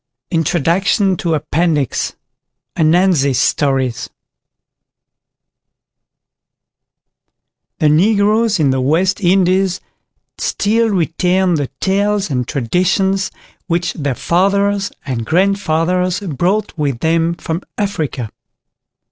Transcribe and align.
INTRODUCTION 0.31 1.15
TO 1.15 1.35
APPENDIX 1.35 2.15
ANANZI 2.75 3.33
STORIES 3.35 4.09
The 7.77 7.87
Negroes 7.87 8.59
in 8.59 8.71
the 8.71 8.81
West 8.81 9.21
Indies 9.23 9.79
still 10.39 10.89
retain 10.89 11.53
the 11.53 11.67
tales 11.79 12.31
and 12.31 12.47
traditions 12.47 13.29
which 13.67 13.93
their 13.93 14.15
fathers 14.15 14.91
and 15.05 15.23
grandfathers 15.23 16.21
brought 16.21 16.75
with 16.75 17.01
them 17.01 17.35
from 17.35 17.61
Africa. 17.77 18.31